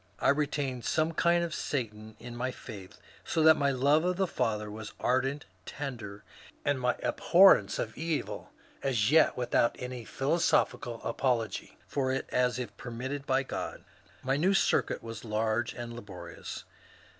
[0.17, 4.25] I retained some kind of Satan in my faith, so that my love of the
[4.25, 6.23] Father was ardent, tender,
[6.65, 8.51] and my abhorrence of evil
[8.81, 13.83] as yet without any philosophical apology for it as if permitted by God.
[14.23, 16.63] My new circuit was large and laborious.